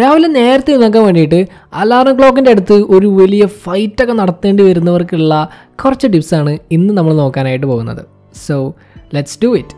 രാവിലെ 0.00 0.28
നേരത്തെ 0.28 0.70
എഴുന്നേക്കാൻ 0.70 1.04
വേണ്ടിയിട്ട് 1.04 1.48
അലാറം 1.74 2.18
ക്ലോക്കിന്റെ 2.18 2.50
അടുത്ത് 2.50 2.72
ഒരു 2.72 3.06
വലിയ 3.06 3.46
ഫൈറ്റൊക്കെ 3.46 4.12
നടത്തേണ്ടി 4.12 4.62
വരുന്നവർക്കുള്ള 4.62 5.48
കുറച്ച് 5.84 6.06
ടിപ്സാണ് 6.06 6.58
ഇന്ന് 6.70 6.94
നമ്മൾ 6.94 7.14
നോക്കാനായിട്ട് 7.14 7.66
പോകുന്നത്. 7.66 8.06
So 8.46 8.74
let's 9.14 9.38
do 9.44 9.56
it 9.56 9.76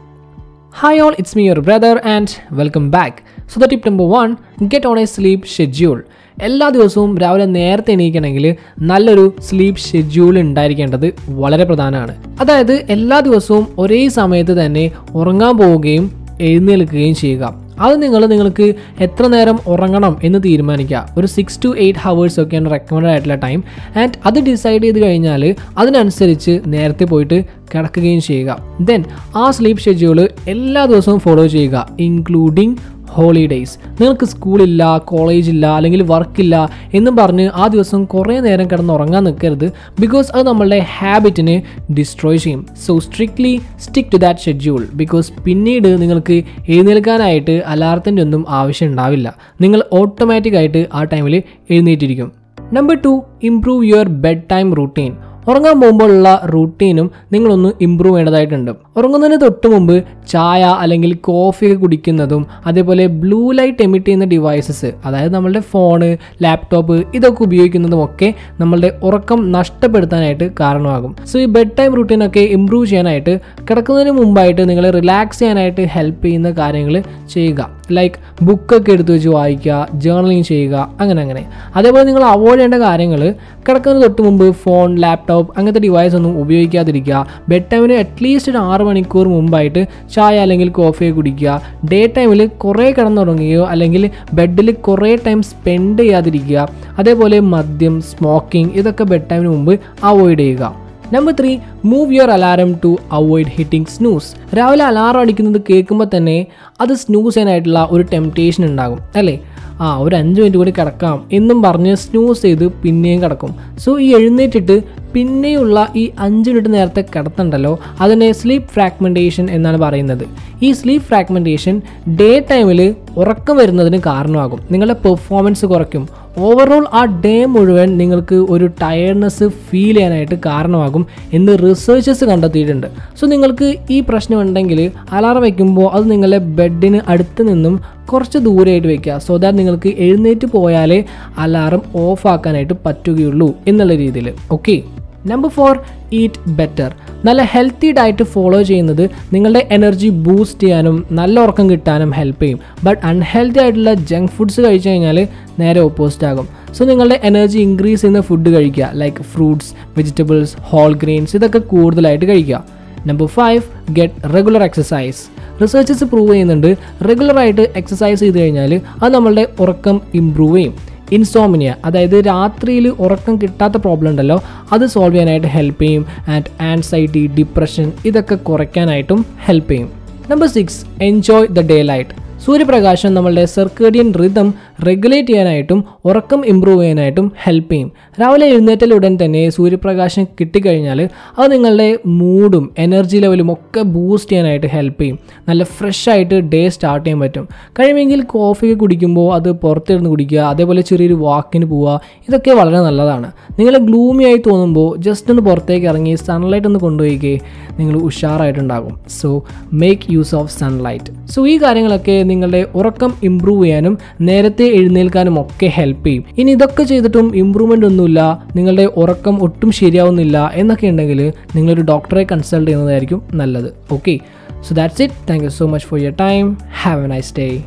hi 0.79 1.01
all 1.01 1.15
it's 1.19 1.39
me 1.39 1.47
your 1.47 1.61
brother 1.61 2.01
and 2.09 2.29
welcome 2.53 2.91
back 2.91 3.17
so 3.55 3.61
the 3.61 3.69
tip 3.69 3.89
number 3.89 4.07
one 4.07 4.37
get 4.63 4.87
on 4.87 5.01
a 5.01 5.05
sleep 5.05 5.47
schedule 5.47 6.05
എല്ലാ 6.43 6.69
ദിവസവും 6.69 7.19
രാവിലെ 7.19 7.45
നേരത്തെ 7.45 7.93
എണീക്കണമെങ്കിൽ 7.93 8.57
നല്ലൊരു 8.81 9.35
സ്ലീപ്പ് 9.41 9.81
ഷെഡ്യൂൾ 9.81 10.39
ഉണ്ടായിരിക്കേണ്ടത് 10.39 11.15
വളരെ 11.29 11.65
പ്രധാനമാണ്. 11.65 12.17
അതായത് 12.41 12.73
എല്ലാ 12.73 13.21
ദിവസവും 13.21 13.67
ഒരേ 13.79 14.09
സമയത്ത് 14.09 14.67
തന്നെ 14.67 14.93
ഉറങ്ങാൻ 15.15 15.59
പോവുകയും 15.59 16.27
എഴുന്നേൽക്കുകയും 16.41 17.15
ചെയ്യുക. 17.15 17.66
അത് 17.81 18.03
നിങ്ങൾ 18.03 18.27
നിങ്ങൾക്ക് 18.27 18.75
എത്ര 19.01 19.27
നേരം 19.27 19.59
ഉറങ്ങണം 19.67 20.17
എന്ന് 20.23 20.39
തീരുമാനിക്കുക. 20.45 21.15
ഒരു 21.19 21.27
സിക്സ് 21.27 21.61
ടു 21.65 21.77
എയ്റ്റ് 21.79 21.99
ഹവേഴ്സ് 21.99 22.41
ഒക്കെയാണ് 22.41 22.71
റെക്കമെൻഡ് 22.71 23.09
ആയിട്ടുള്ള 23.09 23.35
ടൈം 23.35 23.65
ആൻഡ് 23.97 24.13
അത് 24.27 24.41
ഡിസൈഡ് 24.41 24.83
ചെയ്ത് 24.83 25.03
കഴിഞ്ഞാൽ 25.03 25.55
അതിനനുസരിച്ച് 25.79 26.61
നേരത്തെ 26.67 27.05
പോയിട്ട് 27.05 27.45
കിടക്കുകയും 27.75 28.21
ചെയ്യുക. 28.21 28.59
ദെൻ 28.81 29.05
ആ 29.37 29.51
സ്ലീപ്പ് 29.51 29.83
ഷെഡ്യൂൾ 29.83 30.29
എല്ലാ 30.49 30.85
ദിവസവും 30.85 31.21
ഫോളോ 31.21 31.47
ചെയ്യുക 31.47 31.89
ഇൻക്ലൂഡിങ് 32.01 32.77
ഹോളിഡേയ്സ് 33.17 33.75
നിങ്ങൾക്ക് 34.01 34.27
സ്കൂളില്ല 34.27 34.83
കോളേജില്ല 34.99 35.67
അല്ലെങ്കിൽ 35.67 36.03
വർക്കില്ല 36.03 36.55
എന്നും 36.95 37.17
പറഞ്ഞ് 37.17 37.47
ആ 37.55 37.67
ദിവസം 37.67 38.05
കുറേ 38.05 38.41
നേരം 38.41 38.67
കിടന്ന് 38.71 38.93
ഉറങ്ങാൻ 38.93 39.25
നിൽക്കരുത് 39.25 39.67
ബിക്കോസ് 40.01 40.31
അത് 40.35 40.47
നമ്മളുടെ 40.47 40.79
ഹാബിറ്റിനെ 40.99 41.57
ഡിസ്ട്രോയ് 41.99 42.37
ചെയ്യും. 42.37 42.67
So 42.87 42.99
strictly 42.99 43.61
stick 43.81 44.13
to 44.13 44.17
that 44.17 44.41
schedule 44.41 44.83
because 44.95 45.33
പിന്നീട് 45.45 45.89
നിങ്ങൾക്ക് 46.03 46.37
എഴുന്നേൽക്കാനായിട്ട് 46.69 47.63
അലാറത്തിന്റെ 47.67 48.23
ഒന്നും 48.23 48.45
ആവശ്യം 48.49 48.89
ഉണ്ടാവില്ല. 48.89 49.37
നിങ്ങൾ 49.61 49.83
ഓട്ടോമാറ്റിക്കായിട്ട് 49.93 50.83
ആ 50.95 51.03
ടൈമിൽ 51.05 51.43
എഴുന്നേറ്റിരിക്കും. 51.71 52.33
Number 52.73 52.97
two 53.05 53.13
improve 53.43 53.87
your 53.87 54.09
bedtime 54.53 54.75
routine 54.75 55.13
ഉറങ്ങാൻ 55.49 55.81
പോകുമ്പോഴുള്ള 55.81 56.41
റൂട്ടീനും 56.45 57.11
നിങ്ങളൊന്ന് 57.33 57.73
ഇമ്പ്രൂവ് 57.81 58.15
ചെയ്യേണ്ടതായിട്ടുണ്ട്. 58.15 58.71
ഉറങ്ങുന്നതിന് 58.97 59.41
തൊട്ട് 59.41 59.67
മുമ്പ് 59.67 60.05
ചായ 60.29 60.65
അല്ലെങ്കിൽ 60.65 61.15
കോഫി 61.15 61.75
കുടിക്കുന്നതും 61.75 62.47
അതേപോലെ 62.67 63.07
ബ്ലൂ 63.07 63.53
ലൈറ്റ് 63.53 63.83
എമിറ്റ് 63.83 64.07
ചെയ്യുന്ന 64.07 64.25
ഡിവൈസസ് 64.25 64.93
അതായത് 65.05 65.35
നമ്മളുടെ 65.35 65.61
ഫോണ് 65.61 66.17
ലാപ്ടോപ്പ് 66.43 67.05
ഇതൊക്കെ 67.15 67.43
ഉപയോഗിക്കുന്നതും 67.43 68.05
ഒക്കെ 68.05 68.35
നമ്മളുടെ 68.61 68.99
ഉറക്കം 69.03 69.53
നഷ്ടപ്പെടുത്താനായിട്ട് 69.53 70.51
കാരണമാകും. 70.61 71.17
സോ 71.25 71.39
ഈ 71.39 71.45
ബെഡ് 71.45 71.71
ടൈം 71.79 71.95
റൂട്ടീനൊക്കെ 71.95 72.41
ഇമ്പ്രൂവ് 72.41 72.87
ചെയ്യാനായിട്ട് 72.87 73.41
കിടക്കുന്നതിന് 73.71 74.11
മുമ്പായിട്ട് 74.11 74.69
നിങ്ങളെ 74.69 74.91
റിലാക്സ് 74.91 75.39
ചെയ്യാനായിട്ട് 75.39 75.83
ഹെൽപ്പ് 75.83 76.25
ചെയ്യുന്ന 76.25 76.51
കാര്യങ്ങൾ 76.51 77.03
ചെയ്യുക. 77.29 77.76
ലൈക്ക് 77.93 78.45
ബുക്കൊക്കെ 78.45 78.93
എടുത്തു 78.93 79.13
വെച്ച് 79.13 79.29
വായിക്കുക 79.29 79.89
ജേർണലിങ് 79.95 80.43
ചെയ്യുക 80.43 80.89
അങ്ങനെ 81.01 81.23
അങ്ങനെ. 81.23 81.47
അതേപോലെ 81.77 82.05
നിങ്ങൾ 82.05 82.25
അവോയ്ഡ് 82.25 82.55
ചെയ്യേണ്ട 82.55 82.75
കാര്യങ്ങൾ 82.75 83.35
കിടക്കുന്നതിന് 83.69 84.03
തൊട്ട് 84.03 84.23
മുമ്പ് 84.23 84.51
ഫോൺ 84.51 84.97
ലാപ്ടോപ്പ് 84.99 85.59
അങ്ങനത്തെ 85.59 85.81
ഡിവൈസ് 85.81 86.17
ഒന്നും 86.17 86.39
ഉപയോഗിക്കാതിരിക്കുക. 86.41 87.27
ബെഡ് 87.49 87.65
ടൈമിന് 87.73 87.93
അറ്റ്ലീസ്റ്റ് 87.93 88.53
ഒരു 88.53 88.59
ആറ് 88.59 88.81
മണിക്കൂർ 88.81 89.29
മുമ്പായിട്ട് 89.29 89.87
ചായ 90.15 90.39
അല്ലെങ്കിൽ 90.39 90.69
കോഫിയെ 90.69 91.11
കുടിക്കുക. 91.11 91.63
ഡേ 91.93 92.13
ടൈമിൽ 92.17 92.47
കുറേ 92.47 92.93
കിടന്നുറങ്ങുകയോ 92.93 93.65
അല്ലെങ്കിൽ 93.65 94.11
ബെഡിൽ 94.35 94.73
കുറേ 94.73 95.17
ടൈം 95.17 95.43
സ്പെൻഡ് 95.43 95.99
ചെയ്യാതിരിക്കുക. 95.99 96.69
അതേപോലെ 96.99 97.41
മദ്യം 97.41 98.01
സ്മോക്കിംഗ് 98.01 98.73
ഇതൊക്കെ 98.73 99.05
ബെഡ് 99.05 99.31
ടൈമിന് 99.33 99.49
മുമ്പ് 99.49 99.81
അവോയ്ഡ് 100.05 100.39
ചെയ്യുക. 100.39 100.86
Number 101.13 101.35
three 101.41 101.51
move 101.85 102.15
your 102.15 102.31
alarm 102.31 102.75
to 102.85 102.99
avoid 103.13 103.49
hitting 103.49 103.87
snooze 103.87 104.57
രാവിലെ 104.57 104.85
അലാറം 104.85 105.21
അടിക്കുന്നത് 105.21 105.63
കേൾക്കുമ്പോൾ 105.71 106.17
തന്നെ 106.17 106.47
അത് 106.81 106.93
സ്നൂസ് 106.95 107.35
ചെയ്യാനായിട്ടുള്ള 107.35 107.89
ഒരു 107.91 108.03
ടെംപ്റ്റേഷൻ 108.13 108.65
ഉണ്ടാകും 108.65 108.99
അല്ലേ? 109.17 109.37
ആ 109.81 109.99
ഒരു 109.99 110.17
അഞ്ച് 110.17 110.41
മിനിറ്റ് 110.41 110.59
കൂടി 110.59 110.71
കിടക്കാം 110.71 111.25
എന്നും 111.33 111.63
പറഞ്ഞ് 111.63 111.95
സ്നൂസ് 111.95 112.43
ചെയ്ത് 112.43 112.69
പിന്നെയും 112.83 113.23
കിടക്കും. 113.23 113.51
സോ 113.79 113.99
ഈ 113.99 114.15
എഴുന്നേറ്റിട്ട് 114.15 114.77
പിന്നെയുള്ള 115.17 115.93
ഈ 115.97 116.11
അഞ്ച് 116.19 116.51
മിനിറ്റ് 116.51 116.75
നേരത്തെ 116.75 117.05
കിടത്തണ്ടല്ലോ? 117.15 117.79
അതിനെ 118.01 118.33
സ്ലീപ്പ് 118.33 118.69
ഫ്രാഗ്മെന്റേഷൻ 118.69 119.51
എന്നാണ് 119.51 119.79
പറയുന്നത്. 119.79 120.25
ഈ 120.63 120.73
സ്ലീപ്പ് 120.73 121.07
ഫ്രാഗ്മെന്റേഷൻ 121.07 121.83
ഡേ 122.21 122.47
ടൈമിൽ 122.51 122.95
ഉറക്കം 123.17 123.57
വരുന്നതിന് 123.57 123.99
കാരണമാകും. 124.07 124.61
നിങ്ങളുടെ 124.71 124.97
പെർഫോമൻസ് 125.05 125.67
കുറയ്ക്കും. 125.67 126.09
ഓവറോൾ 126.39 126.87
ആ 126.93 127.05
ഡേ 127.05 127.45
മുഴുവൻ 127.45 127.99
നിങ്ങൾക്ക് 127.99 128.35
ഒരു 128.35 128.67
ടയർഡ്നെസ് 128.83 129.45
ഫീൽ 129.45 129.95
ചെയ്യാനായിട്ട് 129.95 130.35
കാരണമാകും 130.47 131.07
എന്ന് 131.33 131.59
റിസർച്ചസ് 131.63 132.25
കണ്ടെത്തിയിട്ടുണ്ട്. 132.25 132.87
സോ 133.21 133.27
നിങ്ങൾക്ക് 133.27 133.75
ഈ 133.91 134.01
പ്രശ്നം 134.01 134.41
ഉണ്ടെങ്കിൽ 134.41 134.91
അലാറം 135.13 135.43
വയ്ക്കുമ്പോൾ 135.43 135.89
അത് 135.91 136.11
നിങ്ങളുടെ 136.11 136.39
ബെഡിന് 136.39 137.01
അടുത്ത് 137.09 137.49
നിന്നും 137.49 137.81
കുറച്ച് 138.13 138.39
ദൂരെയായിട്ട് 138.39 138.89
വെക്കുക. 138.89 139.19
സോ 139.19 139.37
ദാറ്റ് 139.37 139.59
നിങ്ങൾക്ക് 139.59 139.93
എഴുന്നേറ്റ് 139.99 140.47
പോയാലേ 140.47 141.05
അലാറം 141.39 141.83
ഓഫ് 141.95 142.27
ആക്കാനായിട്ട് 142.27 142.75
പറ്റുകയുള്ളൂ 142.87 143.55
എന്നുള്ള 143.67 143.95
രീതിയിൽ. 143.95 144.33
Okay 144.51 144.83
number 145.27 145.51
four 145.51 145.79
eat 146.13 146.51
better 146.51 146.91
നല്ല 147.25 147.43
ഹെൽത്തി 147.43 147.93
ഡയറ്റ് 147.93 148.23
ഫോളോ 148.23 148.63
ചെയ്യുന്നത് 148.63 149.11
നിങ്ങളുടെ 149.33 149.69
എനർജി 149.71 150.09
ബൂസ്റ്റ് 150.09 150.61
ചെയ്യാനും 150.61 151.07
നല്ല 151.11 151.41
ഉറക്കം 151.41 151.71
കിട്ടാനും 151.71 152.11
ഹെൽപ്പ് 152.11 152.43
ചെയ്യും. 152.43 152.61
ബട്ട് 152.85 153.07
അൺഹെൽത്തി 153.07 153.61
ആയിട്ടുള്ള 153.61 153.95
ജങ്ക് 153.95 154.33
ഫുഡ്സ് 154.37 154.61
കഴിച്ചു 154.61 154.89
കഴിഞ്ഞാൽ 154.89 155.29
നേരെ 155.59 155.81
ഓപ്പോസിറ്റ് 155.81 156.27
ആകും. 156.27 156.49
സോ 156.73 156.85
നിങ്ങളുടെ 156.85 157.21
എനർജി 157.25 157.59
ഇൻക്രീസ് 157.59 158.01
ചെയ്യുന്ന 158.01 158.21
ഫുഡ് 158.21 158.49
കഴിക്കുക. 158.49 158.91
Like 158.95 159.23
fruits 159.23 159.75
vegetables 159.97 160.57
whole 160.61 160.95
grains 160.95 161.37
ഇതൊക്കെ 161.37 161.59
കൂടുതലായിട്ട് 161.59 162.25
കഴിക്കുക. 162.25 162.65
Number 163.07 163.27
five 163.27 163.63
get 163.91 164.35
regular 164.35 164.63
exercise 164.63 165.23
researches 165.63 166.05
prove 166.05 166.33
ചെയ്യുന്നുണ്ട് 166.33 166.77
റെഗുലറായിട്ട് 167.09 167.73
എക്സസൈസ് 167.77 168.21
ചെയ്ത് 168.21 168.39
കഴിഞ്ഞാൽ 168.41 168.81
അത് 169.03 169.15
നമ്മളുടെ 169.15 169.49
ഉറക്കം 169.61 170.01
ഇമ്പ്രൂവ് 170.15 170.57
ചെയ്യും. 170.57 170.75
ഇൻസോമിനിയ 171.13 171.75
അതായത് 171.85 172.23
രാത്രിയിൽ 172.27 172.89
ഉറക്കം 172.89 173.37
കിട്ടാത്ത 173.43 173.77
പ്രോബ്ലം 173.77 174.11
ഉണ്ടല്ലോ 174.11 174.43
അത് 174.73 174.87
സോൾവ് 174.87 175.15
ചെയ്യാനായിട്ട് 175.15 175.47
ഹെൽപ്പ് 175.47 175.83
ചെയ്യും. 175.83 176.07
ആൻഡ് 176.29 176.63
ആൻസൈറ്റി 176.63 177.27
ഡിപ്രഷൻ 177.27 177.93
ഇതൊക്കെ 178.05 178.35
കുറയ്ക്കാനായിട്ടും 178.35 179.27
ഹെൽപ്പ് 179.45 179.71
ചെയ്യും. 179.71 179.91
Number 180.31 180.49
six 180.49 180.87
enjoy 181.03 181.49
the 181.49 181.61
daylight 181.83 182.26
സൂര്യപ്രകാശം 182.45 183.15
നമ്മളുടെ 183.15 183.45
സർക്കേഡിയൻ 183.45 184.15
റിതം 184.15 184.55
റെഗുലേറ്റ് 184.87 185.29
ചെയ്യാനായിട്ടും 185.29 185.85
ഉറക്കം 186.05 186.47
ഇമ്പ്രൂവ് 186.47 186.83
ചെയ്യാനായിട്ടും 186.83 187.33
ഹെൽപ്പ് 187.45 187.73
ചെയ്യും. 187.73 187.93
രാവിലെ 188.21 188.47
എഴുന്നേറ്റലുടൻ 188.47 189.19
തന്നെ 189.25 189.51
സൂര്യപ്രകാശം 189.51 190.25
കിട്ടിക്കഴിഞ്ഞാൽ 190.41 191.09
അത് 191.39 191.53
നിങ്ങളുടെ 191.53 191.99
മൂഡും 192.07 192.71
എനർജി 192.79 193.17
ലെവലും 193.17 193.53
ഒക്കെ 193.53 193.83
ബൂസ്റ്റ് 193.83 194.31
ചെയ്യാനായിട്ട് 194.31 194.67
ഹെൽപ്പ് 194.67 195.03
ചെയ്യും. 195.03 195.19
നല്ല 195.49 195.65
ഫ്രഷ് 195.65 196.11
ആയിട്ട് 196.11 196.35
ഡേ 196.35 196.69
സ്റ്റാർട്ട് 196.69 197.07
ചെയ്യാൻ 197.07 197.21
പറ്റും. 197.21 197.49
കഴിയുമെങ്കിൽ 197.79 198.23
കോഫി 198.23 198.73
കുടിക്കുമ്പോൾ 198.75 199.35
അത് 199.35 199.53
പുറത്തിരുന്ന് 199.53 200.11
കുടിക്കുക 200.11 200.39
അതേപോലെ 200.39 200.81
ചെറിയൊരു 200.81 201.15
വാക്കിന് 201.15 201.67
പോവുക 201.67 202.01
ഇതൊക്കെ 202.29 202.51
വളരെ 202.51 202.81
നല്ലതാണ്. 202.81 203.31
നിങ്ങൾ 203.59 203.77
ഗ്ലൂമി 203.79 204.25
ആയി 204.25 204.43
തോന്നുമ്പോൾ 204.47 204.97
ജസ്റ്റ് 204.97 205.31
ഒന്ന് 205.31 205.43
പുറത്തേക്ക് 205.43 205.87
ഇറങ്ങി 205.87 206.15
സൺലൈറ്റ് 206.15 206.67
ഒന്ന് 206.67 206.81
കൊണ്ടുപോയിക്കേ 206.81 207.39
നിങ്ങൾ 207.79 207.97
ഉഷാറായിട്ടുണ്ടാകും. 207.99 208.97
So 209.21 209.45
make 209.73 210.13
use 210.13 210.35
of 210.35 210.59
sunlight 210.59 211.16
so 211.35 211.47
ഈ 211.47 211.63
കാര്യങ്ങളൊക്കെ 211.63 212.23
നിങ്ങളുടെ 212.23 212.67
ഉറക്കം 212.75 213.15
ഇമ്പ്രൂവ് 213.23 213.65
ചെയ്യാനും 213.65 213.99
നേരത്തെ 214.21 214.65
എഴുന്നേൽക്കാനും 214.65 215.41
ഒക്കെ 215.41 215.67
ഹെൽപ്പ് 215.67 216.07
ചെയ്യും. 216.07 216.25
ഇനി 216.39 216.51
ഇതൊക്കെ 216.51 216.83
ചെയ്തിട്ടും 216.83 217.37
ഇമ്പ്രൂവ്മെന്റ് 217.37 217.87
ഒന്നുമില്ല 217.87 218.21
നിങ്ങളുടെ 218.57 218.85
ഉറക്കം 218.85 219.43
ഒട്ടും 219.43 219.73
ശരിയാവുന്നില്ല 219.73 220.53
എന്നൊക്കെ 220.55 220.87
ഉണ്ടെങ്കിൽ 220.87 221.33
നിങ്ങളൊരു 221.57 221.81
ഡോക്ടറെ 221.83 222.25
കൺസൾട്ട് 222.33 222.67
ചെയ്യുന്നതായിരിക്കും 222.71 223.23
നല്ലത്. 223.35 223.71
Okay 223.93 224.17
so 224.63 224.75
that's 224.75 225.03
it 225.03 225.15
thank 225.31 225.45
you 225.45 225.49
so 225.49 225.67
much 225.67 225.87
for 225.87 226.01
your 226.01 226.15
time 226.21 226.57
have 226.83 227.05
a 227.05 227.07
nice 227.07 227.35
day 227.39 227.63